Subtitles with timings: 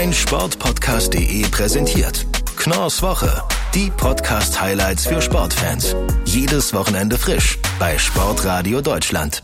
[0.00, 2.24] mein Sportpodcast.de präsentiert.
[2.56, 3.42] Knorrs Woche.
[3.74, 5.94] Die Podcast-Highlights für Sportfans.
[6.24, 9.42] Jedes Wochenende frisch bei Sportradio Deutschland.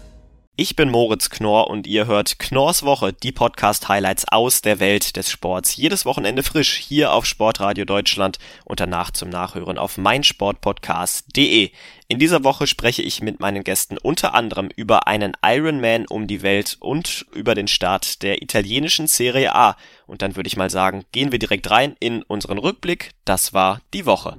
[0.58, 5.30] Ich bin Moritz Knorr und ihr hört Knorrs Woche, die Podcast-Highlights aus der Welt des
[5.30, 5.76] Sports.
[5.76, 11.72] Jedes Wochenende frisch hier auf Sportradio Deutschland und danach zum Nachhören auf meinsportpodcast.de.
[12.08, 16.40] In dieser Woche spreche ich mit meinen Gästen unter anderem über einen Ironman um die
[16.40, 19.76] Welt und über den Start der italienischen Serie A.
[20.06, 23.10] Und dann würde ich mal sagen, gehen wir direkt rein in unseren Rückblick.
[23.26, 24.38] Das war die Woche.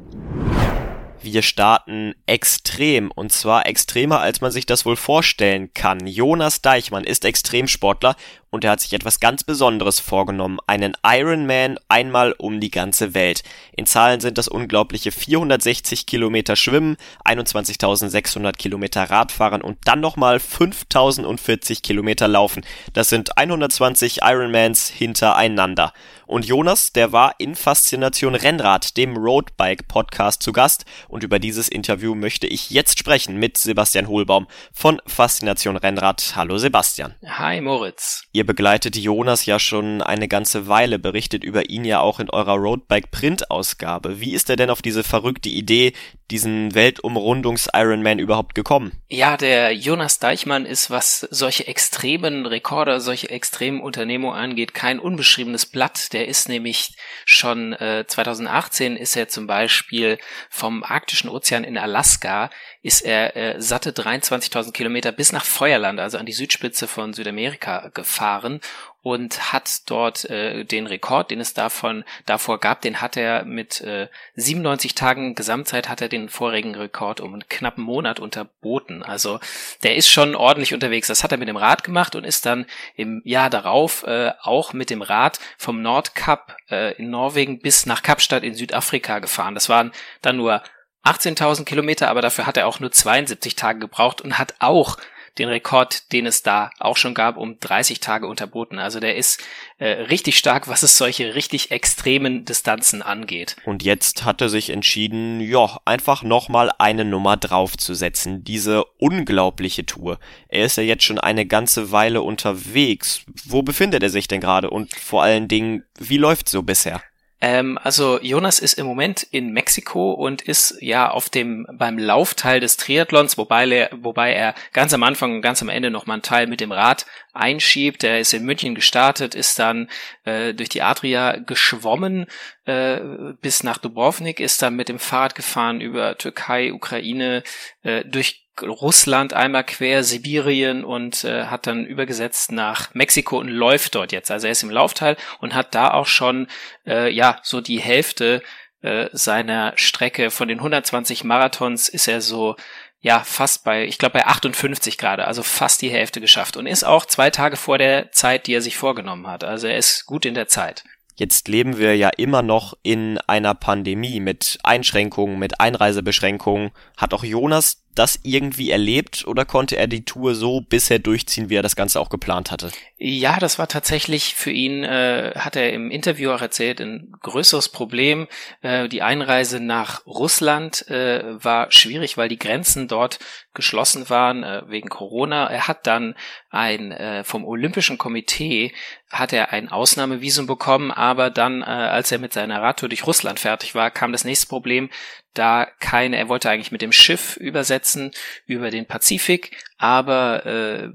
[1.21, 6.05] Wir starten extrem und zwar extremer, als man sich das wohl vorstellen kann.
[6.05, 8.15] Jonas Deichmann ist Extremsportler
[8.49, 13.43] und er hat sich etwas ganz Besonderes vorgenommen, einen Ironman einmal um die ganze Welt.
[13.75, 21.81] In Zahlen sind das unglaubliche 460 Kilometer Schwimmen, 21.600 Kilometer Radfahren und dann nochmal 5.040
[21.81, 22.63] Kilometer Laufen.
[22.93, 25.93] Das sind 120 Ironmans hintereinander.
[26.27, 31.69] Und Jonas, der war in Faszination Rennrad, dem Roadbike Podcast zu Gast und über dieses
[31.69, 36.33] Interview möchte ich jetzt sprechen mit Sebastian Hohlbaum von Faszination Rennrad.
[36.35, 37.15] Hallo Sebastian.
[37.25, 38.25] Hi Moritz.
[38.33, 42.55] Ihr begleitet Jonas ja schon eine ganze Weile, berichtet über ihn ja auch in eurer
[42.55, 44.19] Roadbike Print Ausgabe.
[44.19, 45.93] Wie ist er denn auf diese verrückte Idee,
[46.31, 48.91] diesen Weltumrundungs-Ironman überhaupt gekommen?
[49.07, 55.65] Ja, der Jonas Deichmann ist, was solche extremen Rekorde, solche extremen Unternehmungen angeht, kein unbeschriebenes
[55.65, 56.13] Blatt.
[56.13, 60.17] Der ist nämlich schon äh, 2018 ist er zum Beispiel
[60.49, 62.49] vom arktischen Ozean in Alaska
[62.87, 67.89] ist er äh, satte 23.000 Kilometer bis nach Feuerland, also an die Südspitze von Südamerika
[67.93, 68.61] gefahren
[69.07, 73.79] und hat dort äh, den Rekord, den es davon davor gab, den hat er mit
[73.79, 79.03] äh, 97 Tagen Gesamtzeit hat er den vorigen Rekord um einen knappen Monat unterboten.
[79.03, 79.39] Also
[79.83, 81.07] der ist schon ordentlich unterwegs.
[81.07, 84.73] Das hat er mit dem Rad gemacht und ist dann im Jahr darauf äh, auch
[84.73, 89.53] mit dem Rad vom Nordkap äh, in Norwegen bis nach Kapstadt in Südafrika gefahren.
[89.53, 90.61] Das waren dann nur
[91.05, 94.97] 18.000 Kilometer, aber dafür hat er auch nur 72 Tage gebraucht und hat auch
[95.37, 98.79] den Rekord, den es da auch schon gab, um 30 Tage unterboten.
[98.79, 99.41] Also der ist
[99.77, 103.55] äh, richtig stark, was es solche richtig extremen Distanzen angeht.
[103.65, 108.43] Und jetzt hat er sich entschieden, ja, einfach nochmal eine Nummer draufzusetzen.
[108.43, 110.19] Diese unglaubliche Tour.
[110.47, 113.23] Er ist ja jetzt schon eine ganze Weile unterwegs.
[113.45, 114.69] Wo befindet er sich denn gerade?
[114.69, 117.01] Und vor allen Dingen, wie läuft so bisher?
[117.39, 122.59] Ähm, also Jonas ist im Moment in Mexiko und ist ja auf dem beim Laufteil
[122.59, 126.13] des Triathlons, wobei er, wobei er ganz am Anfang und ganz am Ende noch mal
[126.13, 128.03] einen Teil mit dem Rad einschiebt.
[128.03, 129.87] Er ist in München gestartet, ist dann
[130.23, 132.25] äh, durch die Adria geschwommen
[132.65, 132.99] äh,
[133.39, 137.43] bis nach Dubrovnik, ist dann mit dem Fahrrad gefahren über Türkei, Ukraine,
[137.83, 143.95] äh, durch Russland einmal quer, Sibirien und äh, hat dann übergesetzt nach Mexiko und läuft
[143.95, 144.31] dort jetzt.
[144.31, 146.47] Also er ist im Laufteil und hat da auch schon
[146.85, 148.41] äh, ja so die Hälfte
[148.81, 152.55] äh, seiner Strecke von den 120 Marathons ist er so
[152.99, 156.83] ja fast bei, ich glaube bei 58 gerade, also fast die Hälfte geschafft und ist
[156.83, 159.43] auch zwei Tage vor der Zeit, die er sich vorgenommen hat.
[159.43, 160.83] Also er ist gut in der Zeit.
[161.15, 166.69] Jetzt leben wir ja immer noch in einer Pandemie mit Einschränkungen, mit Einreisebeschränkungen.
[166.95, 171.55] Hat auch Jonas das irgendwie erlebt oder konnte er die Tour so bisher durchziehen, wie
[171.55, 172.71] er das Ganze auch geplant hatte?
[172.97, 177.69] Ja, das war tatsächlich für ihn, äh, hat er im Interview auch erzählt, ein größeres
[177.69, 178.27] Problem.
[178.61, 183.19] Äh, die Einreise nach Russland äh, war schwierig, weil die Grenzen dort
[183.53, 185.47] geschlossen waren äh, wegen Corona.
[185.47, 186.15] Er hat dann
[186.49, 188.73] ein äh, vom Olympischen Komitee
[189.09, 193.39] hat er ein Ausnahmevisum bekommen, aber dann, äh, als er mit seiner Radtour durch Russland
[193.39, 194.89] fertig war, kam das nächste Problem,
[195.37, 198.11] da keine, er wollte eigentlich mit dem Schiff übersetzen
[198.45, 200.89] über den Pazifik, aber äh,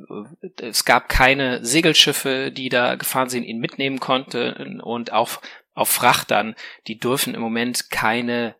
[0.60, 5.40] es gab keine Segelschiffe, die da gefahren sind, ihn mitnehmen konnten und auch
[5.74, 6.54] auf Frachtern,
[6.86, 8.54] die dürfen im Moment keine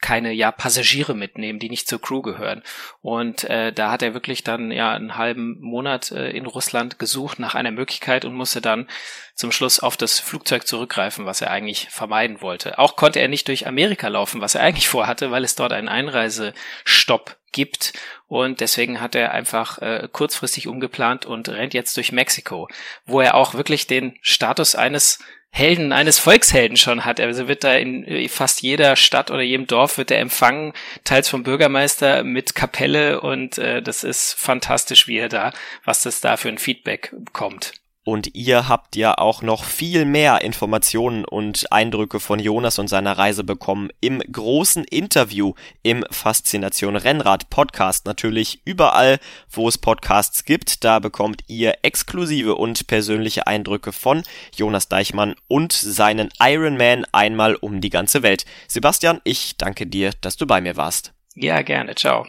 [0.00, 2.62] keine ja Passagiere mitnehmen, die nicht zur Crew gehören.
[3.00, 7.38] Und äh, da hat er wirklich dann ja einen halben Monat äh, in Russland gesucht
[7.38, 8.88] nach einer Möglichkeit und musste dann
[9.34, 12.78] zum Schluss auf das Flugzeug zurückgreifen, was er eigentlich vermeiden wollte.
[12.78, 15.88] Auch konnte er nicht durch Amerika laufen, was er eigentlich vorhatte, weil es dort einen
[15.88, 17.92] Einreisestopp gibt
[18.26, 22.68] und deswegen hat er einfach äh, kurzfristig umgeplant und rennt jetzt durch Mexiko,
[23.06, 25.18] wo er auch wirklich den Status eines
[25.50, 27.20] Helden, eines Volkshelden schon hat.
[27.20, 30.72] Also wird da in äh, fast jeder Stadt oder jedem Dorf wird er empfangen,
[31.04, 35.52] teils vom Bürgermeister mit Kapelle und äh, das ist fantastisch, wie er da,
[35.84, 37.72] was das da für ein Feedback kommt.
[38.08, 43.18] Und ihr habt ja auch noch viel mehr Informationen und Eindrücke von Jonas und seiner
[43.18, 45.52] Reise bekommen im großen Interview
[45.82, 48.06] im Faszination Rennrad Podcast.
[48.06, 49.18] Natürlich überall,
[49.50, 50.84] wo es Podcasts gibt.
[50.84, 54.22] Da bekommt ihr exklusive und persönliche Eindrücke von
[54.56, 58.46] Jonas Deichmann und seinen Ironman einmal um die ganze Welt.
[58.68, 61.12] Sebastian, ich danke dir, dass du bei mir warst.
[61.34, 61.94] Ja, gerne.
[61.94, 62.26] Ciao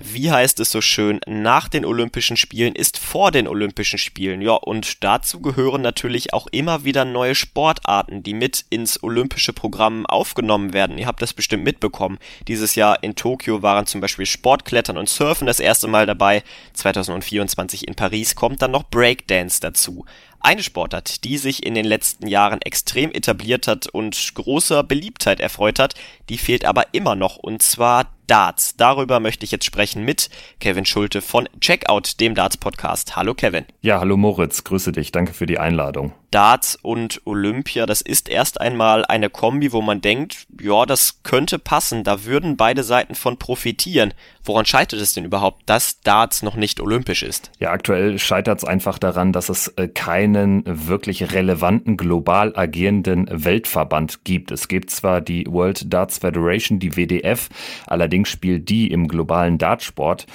[0.00, 4.40] wie heißt es so schön, nach den Olympischen Spielen ist vor den Olympischen Spielen.
[4.40, 10.06] Ja, und dazu gehören natürlich auch immer wieder neue Sportarten, die mit ins olympische Programm
[10.06, 10.98] aufgenommen werden.
[10.98, 12.18] Ihr habt das bestimmt mitbekommen.
[12.48, 16.42] Dieses Jahr in Tokio waren zum Beispiel Sportklettern und Surfen das erste Mal dabei.
[16.72, 20.04] 2024 in Paris kommt dann noch Breakdance dazu.
[20.42, 25.78] Eine Sportart, die sich in den letzten Jahren extrem etabliert hat und großer Beliebtheit erfreut
[25.78, 25.94] hat,
[26.30, 28.76] die fehlt aber immer noch und zwar Darts.
[28.76, 30.30] Darüber möchte ich jetzt sprechen mit
[30.60, 33.16] Kevin Schulte von Checkout, dem Darts Podcast.
[33.16, 33.64] Hallo Kevin.
[33.80, 35.10] Ja, hallo Moritz, grüße dich.
[35.10, 36.12] Danke für die Einladung.
[36.30, 41.58] Darts und Olympia, das ist erst einmal eine Kombi, wo man denkt, ja, das könnte
[41.58, 44.14] passen, da würden beide Seiten von profitieren.
[44.44, 47.50] Woran scheitert es denn überhaupt, dass Darts noch nicht olympisch ist?
[47.58, 54.24] Ja, aktuell scheitert es einfach daran, dass es äh, keinen wirklich relevanten, global agierenden Weltverband
[54.24, 54.52] gibt.
[54.52, 57.48] Es gibt zwar die World Darts Federation, die WDF,
[57.86, 60.26] allerdings spielt die im globalen Dartsport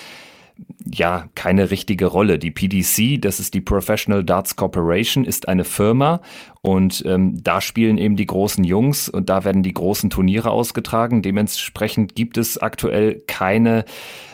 [0.86, 2.40] ja keine richtige Rolle.
[2.40, 6.22] Die PDC, das ist die Professional Darts Corporation, ist eine Firma
[6.62, 11.22] und ähm, da spielen eben die großen Jungs und da werden die großen Turniere ausgetragen.
[11.22, 13.86] Dementsprechend gibt es aktuell keine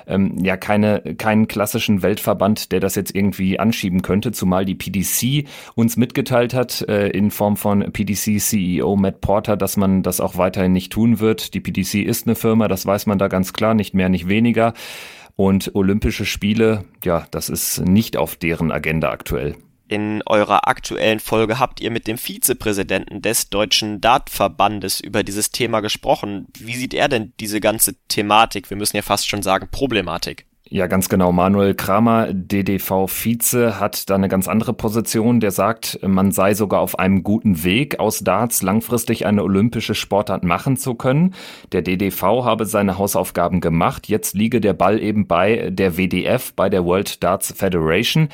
[0.07, 5.47] ähm, ja keine keinen klassischen Weltverband, der das jetzt irgendwie anschieben könnte, zumal die PDC
[5.75, 10.37] uns mitgeteilt hat äh, in Form von PDC CEO Matt Porter, dass man das auch
[10.37, 11.53] weiterhin nicht tun wird.
[11.53, 14.73] Die PDC ist eine Firma, das weiß man da ganz klar, nicht mehr, nicht weniger.
[15.41, 19.55] Und Olympische Spiele, ja, das ist nicht auf deren Agenda aktuell.
[19.87, 25.79] In eurer aktuellen Folge habt ihr mit dem Vizepräsidenten des Deutschen Dartverbandes über dieses Thema
[25.79, 26.45] gesprochen.
[26.59, 30.45] Wie sieht er denn diese ganze Thematik, wir müssen ja fast schon sagen Problematik?
[30.73, 31.33] Ja, ganz genau.
[31.33, 35.41] Manuel Kramer, DDV-Vize, hat da eine ganz andere Position.
[35.41, 40.45] Der sagt, man sei sogar auf einem guten Weg, aus Darts langfristig eine olympische Sportart
[40.45, 41.35] machen zu können.
[41.73, 44.07] Der DDV habe seine Hausaufgaben gemacht.
[44.07, 48.29] Jetzt liege der Ball eben bei der WDF, bei der World Darts Federation.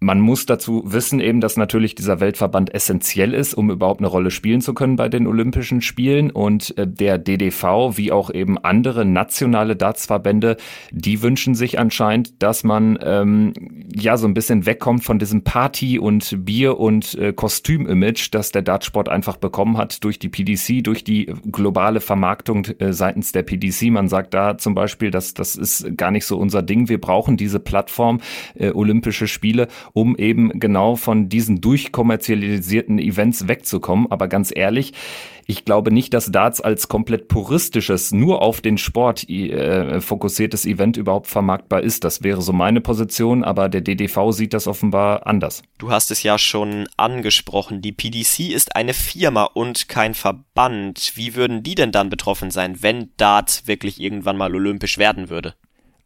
[0.00, 4.30] Man muss dazu wissen eben, dass natürlich dieser Weltverband essentiell ist, um überhaupt eine Rolle
[4.30, 6.30] spielen zu können bei den Olympischen Spielen.
[6.30, 10.56] Und äh, der DDV, wie auch eben andere nationale Dartsverbände,
[10.92, 13.52] die wünschen sich anscheinend, dass man ähm,
[13.92, 18.62] ja so ein bisschen wegkommt von diesem Party- und Bier- und äh, Kostüm-Image, das der
[18.62, 23.90] Dartsport einfach bekommen hat durch die PDC, durch die globale Vermarktung äh, seitens der PDC.
[23.90, 26.88] Man sagt da zum Beispiel, dass das ist gar nicht so unser Ding.
[26.88, 28.20] Wir brauchen diese Plattform
[28.54, 34.10] äh, Olympische Spiele um eben genau von diesen durchkommerzialisierten Events wegzukommen.
[34.10, 34.92] Aber ganz ehrlich,
[35.50, 40.98] ich glaube nicht, dass Darts als komplett puristisches, nur auf den Sport äh, fokussiertes Event
[40.98, 42.04] überhaupt vermarktbar ist.
[42.04, 45.62] Das wäre so meine Position, aber der DDV sieht das offenbar anders.
[45.78, 47.80] Du hast es ja schon angesprochen.
[47.80, 51.12] Die PDC ist eine Firma und kein Verband.
[51.14, 55.54] Wie würden die denn dann betroffen sein, wenn Darts wirklich irgendwann mal olympisch werden würde?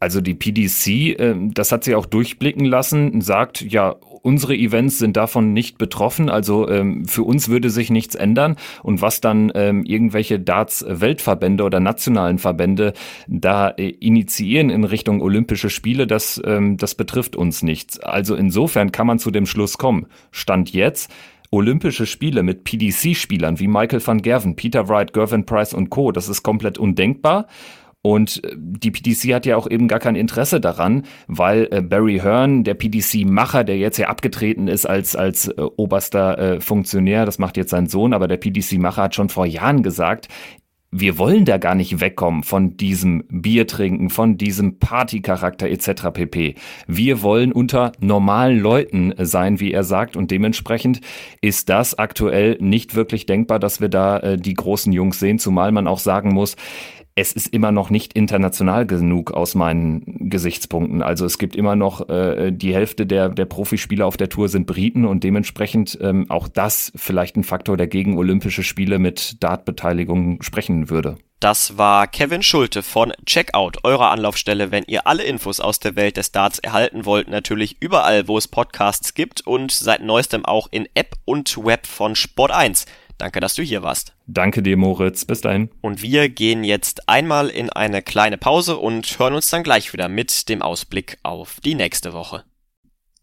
[0.02, 5.16] Also die PDC, äh, das hat sie auch durchblicken lassen, sagt, ja, unsere Events sind
[5.16, 8.56] davon nicht betroffen, also ähm, für uns würde sich nichts ändern.
[8.82, 12.94] Und was dann ähm, irgendwelche Darts-Weltverbände oder nationalen Verbände
[13.28, 18.00] da äh, initiieren in Richtung Olympische Spiele, das, ähm, das betrifft uns nichts.
[18.00, 20.06] Also insofern kann man zu dem Schluss kommen.
[20.32, 21.12] Stand jetzt,
[21.52, 26.28] Olympische Spiele mit PDC-Spielern wie Michael van Gerven, Peter Wright, Gervin Price und Co., das
[26.28, 27.46] ist komplett undenkbar.
[28.02, 32.18] Und äh, die PDC hat ja auch eben gar kein Interesse daran, weil äh, Barry
[32.18, 37.38] Hearn, der PDC-Macher, der jetzt ja abgetreten ist als, als äh, oberster äh, Funktionär, das
[37.38, 40.28] macht jetzt sein Sohn, aber der PDC-Macher hat schon vor Jahren gesagt,
[40.94, 46.10] wir wollen da gar nicht wegkommen von diesem Biertrinken, von diesem Partycharakter etc.
[46.12, 46.54] pp.
[46.86, 51.00] Wir wollen unter normalen Leuten sein, wie er sagt, und dementsprechend
[51.40, 55.72] ist das aktuell nicht wirklich denkbar, dass wir da äh, die großen Jungs sehen, zumal
[55.72, 56.56] man auch sagen muss,
[57.14, 61.02] es ist immer noch nicht international genug aus meinen Gesichtspunkten.
[61.02, 64.66] Also es gibt immer noch äh, die Hälfte der, der Profispieler auf der Tour sind
[64.66, 70.42] Briten und dementsprechend ähm, auch das vielleicht ein Faktor, der gegen Olympische Spiele mit Dartbeteiligung
[70.42, 71.16] sprechen würde.
[71.42, 76.16] Das war Kevin Schulte von Checkout, eurer Anlaufstelle, wenn ihr alle Infos aus der Welt
[76.16, 77.28] des Darts erhalten wollt.
[77.28, 82.14] Natürlich überall, wo es Podcasts gibt und seit neuestem auch in App und Web von
[82.14, 82.86] Sport 1.
[83.18, 84.14] Danke, dass du hier warst.
[84.26, 85.24] Danke dir, Moritz.
[85.24, 85.70] Bis dahin.
[85.80, 90.08] Und wir gehen jetzt einmal in eine kleine Pause und hören uns dann gleich wieder
[90.08, 92.44] mit dem Ausblick auf die nächste Woche.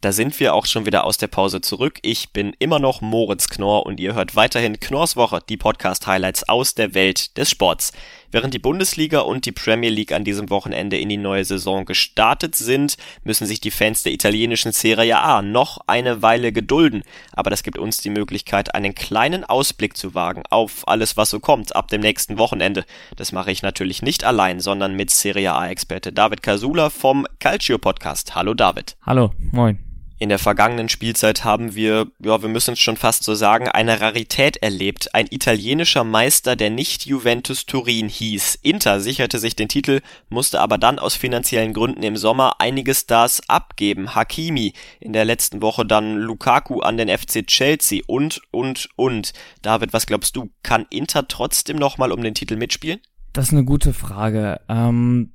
[0.01, 2.00] Da sind wir auch schon wieder aus der Pause zurück.
[2.03, 6.74] Ich bin immer noch Moritz Knorr und ihr hört weiterhin Knorrs Woche, die Podcast-Highlights aus
[6.74, 7.91] der Welt des Sports.
[8.31, 12.55] Während die Bundesliga und die Premier League an diesem Wochenende in die neue Saison gestartet
[12.55, 17.01] sind, müssen sich die Fans der italienischen Serie A noch eine Weile gedulden.
[17.33, 21.39] Aber das gibt uns die Möglichkeit, einen kleinen Ausblick zu wagen auf alles, was so
[21.39, 22.86] kommt ab dem nächsten Wochenende.
[23.15, 28.36] Das mache ich natürlich nicht allein, sondern mit Serie A-Experte David Casula vom Calcio Podcast.
[28.36, 28.95] Hallo David.
[29.07, 29.88] Hallo, moin.
[30.21, 34.01] In der vergangenen Spielzeit haben wir, ja, wir müssen es schon fast so sagen, eine
[34.01, 35.15] Rarität erlebt.
[35.15, 38.59] Ein italienischer Meister, der nicht Juventus Turin hieß.
[38.61, 43.41] Inter sicherte sich den Titel, musste aber dann aus finanziellen Gründen im Sommer einige Stars
[43.47, 44.13] abgeben.
[44.13, 49.31] Hakimi, in der letzten Woche dann Lukaku an den FC Chelsea und, und, und.
[49.61, 52.99] David, was glaubst du, kann Inter trotzdem nochmal um den Titel mitspielen?
[53.31, 54.59] Das ist eine gute Frage.
[54.67, 55.31] Ähm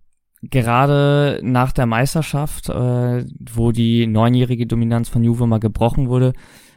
[0.50, 6.32] gerade nach der Meisterschaft, äh, wo die neunjährige Dominanz von Juve mal gebrochen wurde,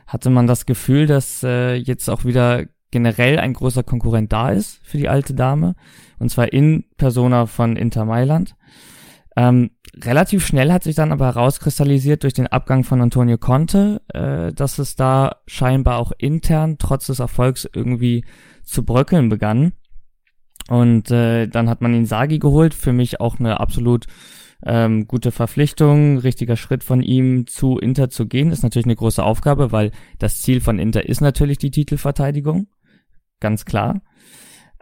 [0.06, 4.80] hatte man das Gefühl, dass äh, jetzt auch wieder generell ein großer Konkurrent da ist
[4.84, 5.76] für die alte Dame,
[6.20, 8.56] und zwar in Persona von Inter Mailand.
[9.36, 9.72] Ähm,
[10.04, 14.80] relativ schnell hat sich dann aber herauskristallisiert durch den Abgang von Antonio Conte, äh, dass
[14.80, 18.26] es da scheinbar auch intern trotz des Erfolgs irgendwie
[18.64, 19.74] zu bröckeln begann.
[20.70, 24.08] Und äh, dann hat man ihn Sagi geholt, für mich auch eine absolut
[24.66, 29.24] ähm, gute Verpflichtung, richtiger Schritt von ihm zu Inter zu gehen, ist natürlich eine große
[29.24, 32.68] Aufgabe, weil das Ziel von Inter ist natürlich die Titelverteidigung,
[33.40, 34.02] ganz klar.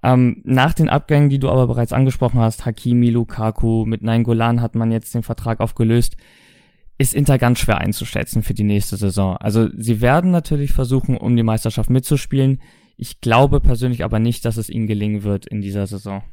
[0.02, 4.76] Ähm, nach den Abgängen, die du aber bereits angesprochen hast, Hakimi, Lukaku, mit Golan hat
[4.76, 6.16] man jetzt den Vertrag aufgelöst,
[6.98, 9.36] ist Inter ganz schwer einzuschätzen für die nächste Saison.
[9.38, 12.62] Also sie werden natürlich versuchen, um die Meisterschaft mitzuspielen.
[12.98, 16.24] Ich glaube persönlich aber nicht, dass es ihnen gelingen wird in dieser Saison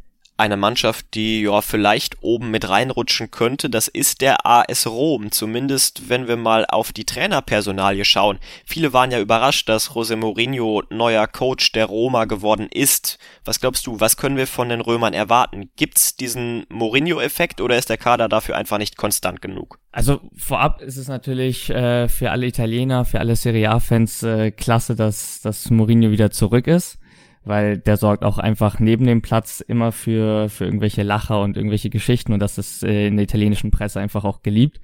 [0.43, 5.31] eine Mannschaft, die ja vielleicht oben mit reinrutschen könnte, das ist der AS Rom.
[5.31, 8.39] Zumindest wenn wir mal auf die Trainerpersonalie schauen.
[8.67, 13.19] Viele waren ja überrascht, dass José Mourinho neuer Coach der Roma geworden ist.
[13.45, 15.71] Was glaubst du, was können wir von den Römern erwarten?
[15.77, 19.79] Gibt's diesen Mourinho-Effekt oder ist der Kader dafür einfach nicht konstant genug?
[19.93, 24.97] Also vorab ist es natürlich äh, für alle Italiener, für alle Serie A-Fans äh, klasse,
[24.97, 26.99] dass, dass Mourinho wieder zurück ist
[27.45, 31.91] weil der sorgt auch einfach neben dem Platz immer für, für irgendwelche Lacher und irgendwelche
[31.91, 34.81] Geschichten und das ist äh, in der italienischen Presse einfach auch geliebt.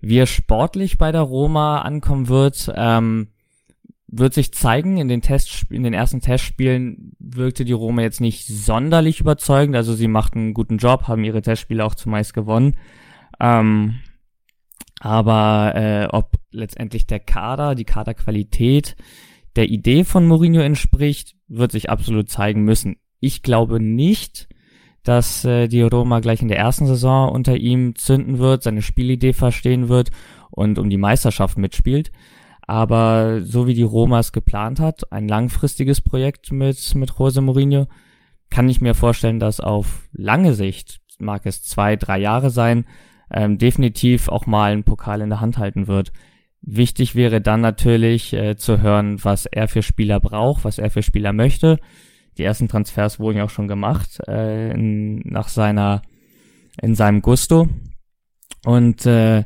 [0.00, 3.28] Wie er sportlich bei der Roma ankommen wird, ähm,
[4.06, 4.96] wird sich zeigen.
[4.96, 9.76] In den Test, in den ersten Testspielen wirkte die Roma jetzt nicht sonderlich überzeugend.
[9.76, 12.76] Also sie machten einen guten Job, haben ihre Testspiele auch zumeist gewonnen.
[13.40, 13.96] Ähm,
[15.00, 18.96] aber äh, ob letztendlich der Kader, die Kaderqualität
[19.56, 22.96] der Idee von Mourinho entspricht, wird sich absolut zeigen müssen.
[23.18, 24.48] Ich glaube nicht,
[25.02, 29.32] dass äh, die Roma gleich in der ersten Saison unter ihm zünden wird, seine Spielidee
[29.32, 30.10] verstehen wird
[30.50, 32.12] und um die Meisterschaft mitspielt.
[32.66, 37.86] Aber so wie die Roma es geplant hat, ein langfristiges Projekt mit, mit Jose Mourinho,
[38.50, 42.84] kann ich mir vorstellen, dass auf lange Sicht, mag es zwei, drei Jahre sein,
[43.32, 46.12] ähm, definitiv auch mal einen Pokal in der Hand halten wird.
[46.62, 51.02] Wichtig wäre dann natürlich äh, zu hören, was er für Spieler braucht, was er für
[51.02, 51.78] Spieler möchte.
[52.38, 56.02] Die ersten Transfers wurden ja auch schon gemacht äh, in, nach seiner
[56.80, 57.68] in seinem Gusto.
[58.64, 59.44] Und äh,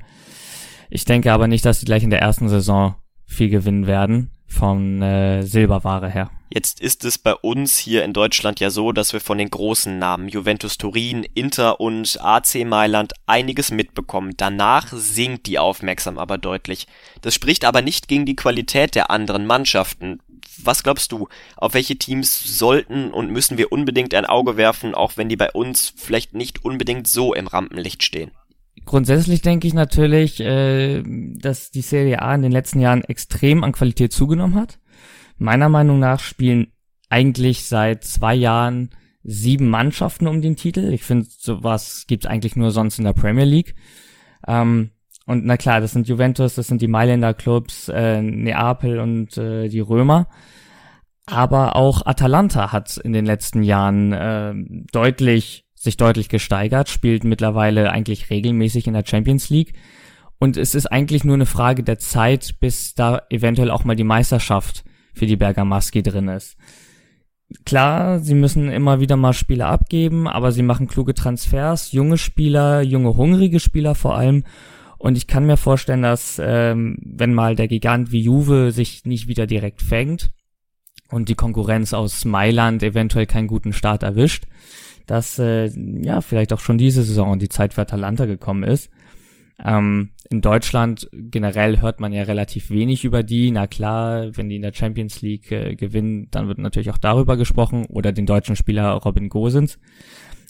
[0.91, 5.03] ich denke aber nicht, dass sie gleich in der ersten Saison viel gewinnen werden von
[5.03, 6.31] äh, Silberware her.
[6.55, 9.99] Jetzt ist es bei uns hier in Deutschland ja so, dass wir von den großen
[9.99, 14.35] Namen Juventus Turin, Inter und AC Mailand einiges mitbekommen.
[14.37, 16.87] Danach sinkt die Aufmerksam aber deutlich.
[17.23, 20.21] Das spricht aber nicht gegen die Qualität der anderen Mannschaften.
[20.63, 25.17] Was glaubst du, auf welche Teams sollten und müssen wir unbedingt ein Auge werfen, auch
[25.17, 28.31] wenn die bei uns vielleicht nicht unbedingt so im Rampenlicht stehen?
[28.85, 33.73] Grundsätzlich denke ich natürlich, äh, dass die Serie A in den letzten Jahren extrem an
[33.73, 34.79] Qualität zugenommen hat.
[35.37, 36.73] Meiner Meinung nach spielen
[37.09, 38.91] eigentlich seit zwei Jahren
[39.23, 40.93] sieben Mannschaften um den Titel.
[40.93, 43.75] Ich finde, sowas gibt es eigentlich nur sonst in der Premier League.
[44.47, 44.91] Ähm,
[45.27, 49.69] und na klar, das sind Juventus, das sind die Mailänder Clubs, äh, Neapel und äh,
[49.69, 50.29] die Römer.
[51.27, 54.55] Aber auch Atalanta hat in den letzten Jahren äh,
[54.93, 59.75] deutlich sich deutlich gesteigert, spielt mittlerweile eigentlich regelmäßig in der Champions League.
[60.39, 64.05] Und es ist eigentlich nur eine Frage der Zeit, bis da eventuell auch mal die
[64.05, 64.85] Meisterschaft
[65.15, 66.57] für die Bergamaschi drin ist.
[67.65, 72.83] Klar, sie müssen immer wieder mal Spieler abgeben, aber sie machen kluge Transfers, junge Spieler,
[72.83, 74.45] junge hungrige Spieler vor allem.
[74.99, 79.29] Und ich kann mir vorstellen, dass ähm, wenn mal der Gigant wie Juve sich nicht
[79.29, 80.31] wieder direkt fängt
[81.11, 84.45] und die Konkurrenz aus Mailand eventuell keinen guten Start erwischt,
[85.07, 85.67] dass äh,
[86.03, 88.91] ja vielleicht auch schon diese Saison die Zeit für Atalanta gekommen ist.
[89.63, 93.51] Ähm, in Deutschland generell hört man ja relativ wenig über die.
[93.51, 97.37] Na klar, wenn die in der Champions League äh, gewinnen, dann wird natürlich auch darüber
[97.37, 99.79] gesprochen oder den deutschen Spieler Robin Gosens.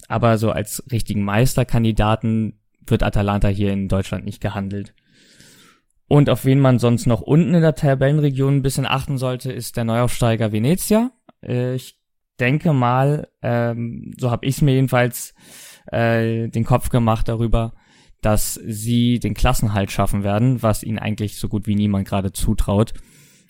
[0.09, 4.95] Aber so als richtigen Meisterkandidaten wird Atalanta hier in Deutschland nicht gehandelt.
[6.07, 9.77] Und auf wen man sonst noch unten in der Tabellenregion ein bisschen achten sollte, ist
[9.77, 11.11] der Neuaufsteiger Venezia.
[11.43, 11.99] Äh, ich
[12.41, 15.35] denke mal, ähm, so habe ich es mir jedenfalls
[15.91, 17.75] äh, den Kopf gemacht darüber,
[18.25, 22.95] dass sie den Klassenhalt schaffen werden, was ihnen eigentlich so gut wie niemand gerade zutraut.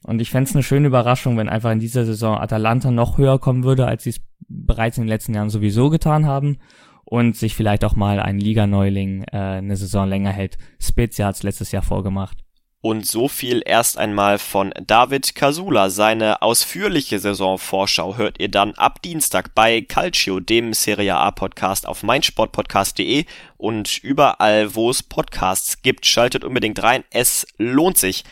[0.03, 3.39] Und ich fände es eine schöne Überraschung, wenn einfach in dieser Saison Atalanta noch höher
[3.39, 6.59] kommen würde, als sie es bereits in den letzten Jahren sowieso getan haben
[7.05, 10.59] und sich vielleicht auch mal ein Liganeuling äh, eine Saison länger hält.
[10.79, 12.44] Spezia hat es letztes Jahr vorgemacht.
[12.85, 15.89] Und so viel erst einmal von David Casula.
[15.89, 22.03] Seine ausführliche Saisonvorschau hört ihr dann ab Dienstag bei Calcio, dem Serie A Podcast auf
[22.03, 23.25] meinsportpodcast.de
[23.57, 26.05] und überall, wo es Podcasts gibt.
[26.05, 27.05] Schaltet unbedingt rein.
[27.11, 28.23] Es lohnt sich.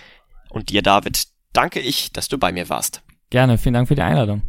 [0.50, 3.00] Und dir, David, danke ich, dass du bei mir warst.
[3.30, 3.56] Gerne.
[3.56, 4.42] Vielen Dank für die Einladung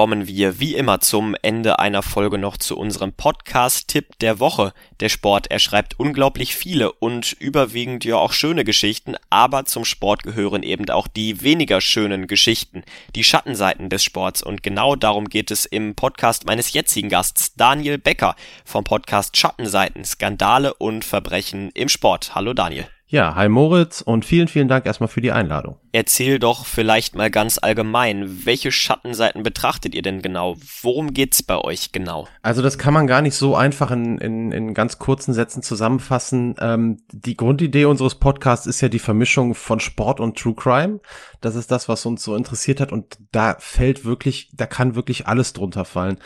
[0.00, 4.72] kommen wir wie immer zum Ende einer Folge noch zu unserem Podcast-Tipp der Woche.
[5.00, 10.22] Der Sport, er schreibt unglaublich viele und überwiegend ja auch schöne Geschichten, aber zum Sport
[10.22, 12.82] gehören eben auch die weniger schönen Geschichten,
[13.14, 17.98] die Schattenseiten des Sports und genau darum geht es im Podcast meines jetzigen Gasts Daniel
[17.98, 22.34] Becker vom Podcast Schattenseiten, Skandale und Verbrechen im Sport.
[22.34, 22.86] Hallo Daniel.
[23.06, 25.76] Ja, hi Moritz und vielen, vielen Dank erstmal für die Einladung.
[25.92, 30.56] Erzähl doch vielleicht mal ganz allgemein, welche Schattenseiten betrachtet ihr denn genau?
[30.82, 32.28] Worum geht's bei euch genau?
[32.42, 36.54] Also das kann man gar nicht so einfach in, in, in ganz kurzen Sätzen zusammenfassen.
[36.60, 41.00] Ähm, die Grundidee unseres Podcasts ist ja die Vermischung von Sport und True Crime.
[41.40, 45.26] Das ist das, was uns so interessiert hat und da fällt wirklich, da kann wirklich
[45.26, 46.18] alles drunter fallen.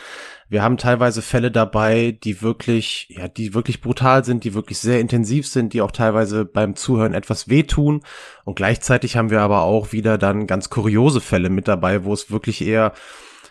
[0.48, 5.00] Wir haben teilweise Fälle dabei, die wirklich, ja, die wirklich brutal sind, die wirklich sehr
[5.00, 8.02] intensiv sind, die auch teilweise beim Zuhören etwas wehtun.
[8.44, 12.30] Und gleichzeitig haben wir aber auch wieder dann ganz kuriose Fälle mit dabei, wo es
[12.30, 12.92] wirklich eher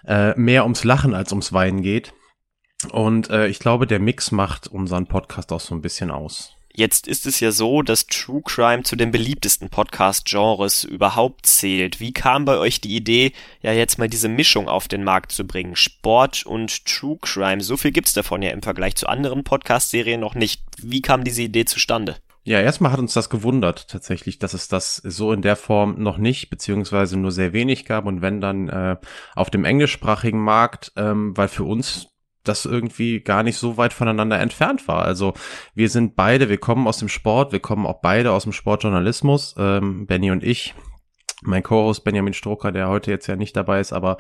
[0.05, 2.13] äh, mehr ums Lachen als ums Weinen geht.
[2.91, 6.53] Und äh, ich glaube, der Mix macht unseren Podcast auch so ein bisschen aus.
[6.75, 11.99] Jetzt ist es ja so, dass True Crime zu den beliebtesten Podcast-Genres überhaupt zählt.
[11.99, 13.31] Wie kam bei euch die Idee,
[13.61, 15.75] ja jetzt mal diese Mischung auf den Markt zu bringen?
[15.75, 17.61] Sport und True Crime.
[17.61, 20.63] So viel gibt's davon ja im Vergleich zu anderen Podcast-Serien noch nicht.
[20.81, 22.17] Wie kam diese Idee zustande?
[22.45, 26.17] Ja, erstmal hat uns das gewundert tatsächlich, dass es das so in der Form noch
[26.17, 28.97] nicht, beziehungsweise nur sehr wenig gab und wenn dann äh,
[29.33, 32.09] auf dem englischsprachigen Markt, ähm, weil für uns
[32.43, 35.03] das irgendwie gar nicht so weit voneinander entfernt war.
[35.03, 35.33] Also
[35.73, 39.55] wir sind beide, wir kommen aus dem Sport, wir kommen auch beide aus dem Sportjournalismus,
[39.57, 40.75] ähm, Benny und ich.
[41.45, 44.17] Mein Co-Host Benjamin Stroker, der heute jetzt ja nicht dabei ist, aber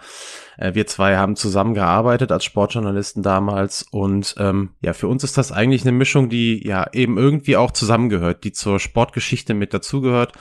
[0.57, 5.51] äh, wir zwei haben zusammengearbeitet als Sportjournalisten damals und ähm, ja, für uns ist das
[5.51, 10.33] eigentlich eine Mischung, die ja eben irgendwie auch zusammengehört, die zur Sportgeschichte mit dazugehört.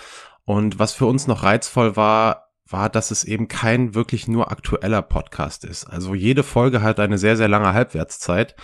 [0.45, 5.03] Und was für uns noch reizvoll war, war, dass es eben kein wirklich nur aktueller
[5.03, 5.85] Podcast ist.
[5.85, 8.57] Also jede Folge hat eine sehr, sehr lange Halbwertszeit.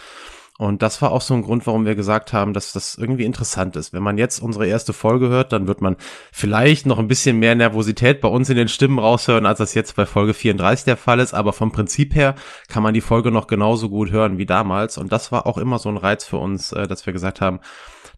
[0.58, 3.76] Und das war auch so ein Grund, warum wir gesagt haben, dass das irgendwie interessant
[3.76, 3.92] ist.
[3.92, 5.96] Wenn man jetzt unsere erste Folge hört, dann wird man
[6.32, 9.94] vielleicht noch ein bisschen mehr Nervosität bei uns in den Stimmen raushören, als das jetzt
[9.94, 11.32] bei Folge 34 der Fall ist.
[11.32, 12.34] Aber vom Prinzip her
[12.66, 14.98] kann man die Folge noch genauso gut hören wie damals.
[14.98, 17.60] Und das war auch immer so ein Reiz für uns, äh, dass wir gesagt haben,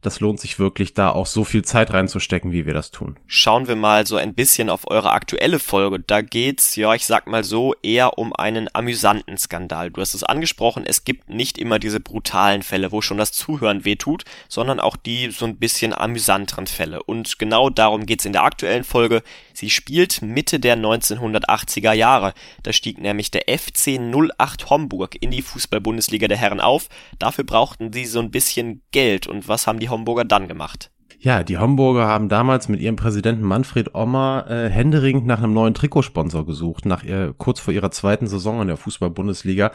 [0.03, 3.19] das lohnt sich wirklich, da auch so viel Zeit reinzustecken, wie wir das tun.
[3.27, 6.01] Schauen wir mal so ein bisschen auf eure aktuelle Folge.
[6.01, 9.91] Da geht's, ja, ich sag mal so, eher um einen amüsanten Skandal.
[9.91, 12.01] Du hast es angesprochen, es gibt nicht immer diese
[12.31, 17.03] brutalen Fälle, wo schon das Zuhören wehtut, sondern auch die so ein bisschen amüsanteren Fälle.
[17.03, 19.23] Und genau darum geht's in der aktuellen Folge.
[19.53, 22.33] Sie spielt Mitte der 1980er Jahre.
[22.63, 23.99] Da stieg nämlich der FC
[24.39, 26.89] 08 Homburg in die Fußball-Bundesliga der Herren auf.
[27.19, 29.27] Dafür brauchten sie so ein bisschen Geld.
[29.27, 30.91] Und was haben die Homburger dann gemacht?
[31.23, 35.75] Ja, die Homburger haben damals mit ihrem Präsidenten Manfred Ommer äh, händeringend nach einem neuen
[35.75, 39.73] Trikotsponsor gesucht, nach ihr, kurz vor ihrer zweiten Saison in der Fußball-Bundesliga.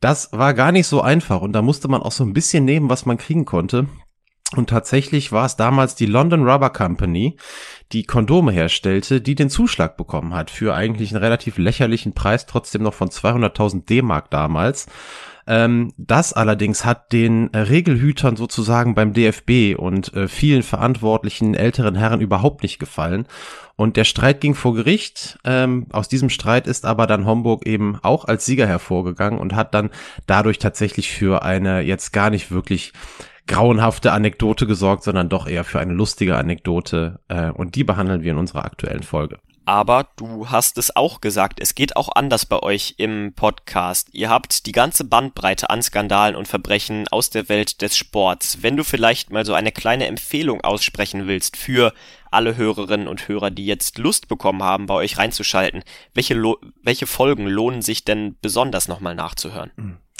[0.00, 2.90] Das war gar nicht so einfach und da musste man auch so ein bisschen nehmen,
[2.90, 3.86] was man kriegen konnte.
[4.56, 7.36] Und tatsächlich war es damals die London Rubber Company,
[7.92, 12.82] die Kondome herstellte, die den Zuschlag bekommen hat für eigentlich einen relativ lächerlichen Preis, trotzdem
[12.82, 14.86] noch von 200.000 D-Mark damals.
[15.46, 21.94] Ähm, das allerdings hat den äh, Regelhütern sozusagen beim DFB und äh, vielen verantwortlichen älteren
[21.94, 23.26] Herren überhaupt nicht gefallen.
[23.76, 25.38] Und der Streit ging vor Gericht.
[25.44, 29.74] Ähm, aus diesem Streit ist aber dann Homburg eben auch als Sieger hervorgegangen und hat
[29.74, 29.90] dann
[30.26, 32.92] dadurch tatsächlich für eine jetzt gar nicht wirklich
[33.46, 37.20] grauenhafte Anekdote gesorgt, sondern doch eher für eine lustige Anekdote.
[37.28, 39.38] Äh, und die behandeln wir in unserer aktuellen Folge.
[39.66, 44.08] Aber du hast es auch gesagt, es geht auch anders bei euch im Podcast.
[44.12, 48.62] Ihr habt die ganze Bandbreite an Skandalen und Verbrechen aus der Welt des Sports.
[48.62, 51.94] Wenn du vielleicht mal so eine kleine Empfehlung aussprechen willst für
[52.30, 56.34] alle Hörerinnen und Hörer, die jetzt Lust bekommen haben, bei euch reinzuschalten, welche,
[56.82, 59.70] welche Folgen lohnen sich denn besonders nochmal nachzuhören?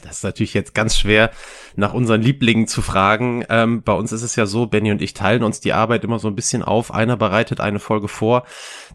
[0.04, 1.30] Das ist natürlich jetzt ganz schwer,
[1.76, 3.44] nach unseren Lieblingen zu fragen.
[3.48, 6.18] Ähm, bei uns ist es ja so, Benny und ich teilen uns die Arbeit immer
[6.18, 6.92] so ein bisschen auf.
[6.92, 8.44] Einer bereitet eine Folge vor,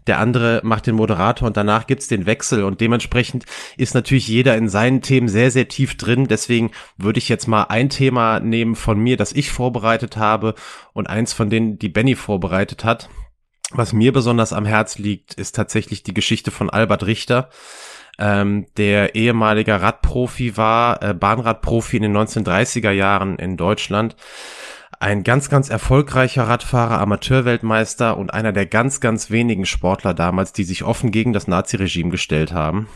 [0.06, 2.62] der andere macht den Moderator und danach gibt's den Wechsel.
[2.62, 3.44] Und dementsprechend
[3.76, 6.28] ist natürlich jeder in seinen Themen sehr, sehr tief drin.
[6.28, 10.54] Deswegen würde ich jetzt mal ein Thema nehmen von mir, das ich vorbereitet habe
[10.92, 13.10] und eins von denen, die Benny vorbereitet hat.
[13.72, 17.50] Was mir besonders am Herz liegt, ist tatsächlich die Geschichte von Albert Richter
[18.18, 24.16] ähm, der ehemaliger Radprofi war, äh, Bahnradprofi in den 1930er Jahren in Deutschland.
[24.98, 30.64] Ein ganz, ganz erfolgreicher Radfahrer, Amateurweltmeister und einer der ganz, ganz wenigen Sportler damals, die
[30.64, 32.86] sich offen gegen das Naziregime gestellt haben.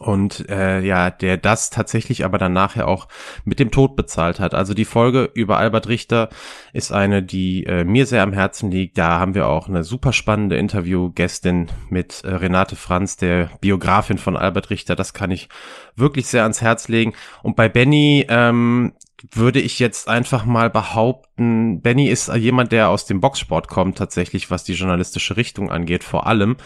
[0.00, 3.08] Und äh, ja, der das tatsächlich aber dann nachher auch
[3.44, 4.54] mit dem Tod bezahlt hat.
[4.54, 6.28] Also die Folge über Albert Richter
[6.74, 8.98] ist eine, die äh, mir sehr am Herzen liegt.
[8.98, 14.36] Da haben wir auch eine super spannende Interviewgästin mit äh, Renate Franz, der Biografin von
[14.36, 14.94] Albert Richter.
[14.94, 15.48] Das kann ich
[15.96, 17.14] wirklich sehr ans Herz legen.
[17.42, 18.92] Und bei Benny ähm,
[19.32, 24.50] würde ich jetzt einfach mal behaupten, Benny ist jemand, der aus dem Boxsport kommt, tatsächlich,
[24.50, 26.56] was die journalistische Richtung angeht, vor allem.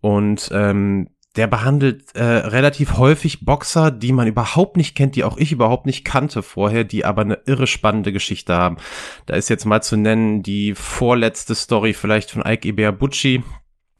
[0.00, 5.36] Und ähm, der behandelt äh, relativ häufig Boxer, die man überhaupt nicht kennt, die auch
[5.36, 8.78] ich überhaupt nicht kannte vorher, die aber eine irre spannende Geschichte haben.
[9.26, 13.42] Da ist jetzt mal zu nennen die vorletzte Story vielleicht von Ike Ibeabuchi.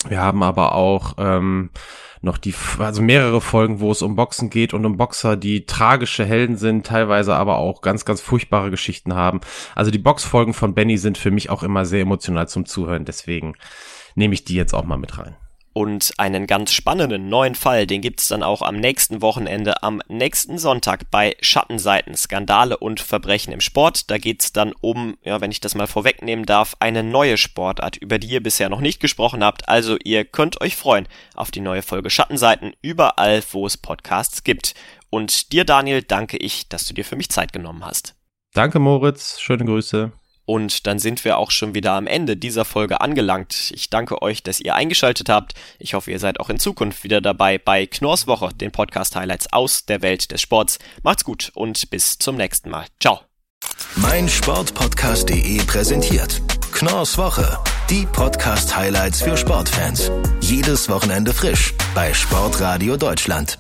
[0.09, 1.71] Wir haben aber auch ähm,
[2.23, 6.25] noch die, also mehrere Folgen, wo es um Boxen geht und um Boxer, die tragische
[6.25, 9.41] Helden sind, teilweise aber auch ganz, ganz furchtbare Geschichten haben.
[9.75, 13.55] Also die Boxfolgen von Benny sind für mich auch immer sehr emotional zum Zuhören, deswegen
[14.15, 15.37] nehme ich die jetzt auch mal mit rein.
[15.77, 20.57] Und einen ganz spannenden neuen Fall, den gibt's dann auch am nächsten Wochenende, am nächsten
[20.57, 24.11] Sonntag bei Schattenseiten, Skandale und Verbrechen im Sport.
[24.11, 28.19] Da geht's dann um, ja, wenn ich das mal vorwegnehmen darf, eine neue Sportart, über
[28.19, 29.69] die ihr bisher noch nicht gesprochen habt.
[29.69, 34.75] Also ihr könnt euch freuen auf die neue Folge Schattenseiten überall, wo es Podcasts gibt.
[35.11, 38.15] Und dir, Daniel, danke ich, dass du dir für mich Zeit genommen hast.
[38.55, 39.41] Danke, Moritz.
[39.41, 40.11] Schöne Grüße.
[40.47, 43.73] Und dann sind wir auch schon wieder am Ende dieser Folge angelangt.
[43.75, 45.55] Ich danke euch, dass ihr eingeschaltet habt.
[45.79, 49.53] Ich hoffe, ihr seid auch in Zukunft wieder dabei bei Knorrs Woche, den Podcast Highlights
[49.53, 50.79] aus der Welt des Sports.
[51.03, 52.87] Macht's gut und bis zum nächsten Mal.
[53.01, 53.21] Ciao.
[53.97, 56.41] Mein Sportpodcast.de präsentiert
[56.73, 57.59] Knorrs Woche,
[57.91, 60.11] die Podcast Highlights für Sportfans.
[60.41, 63.59] Jedes Wochenende frisch bei Sportradio Deutschland.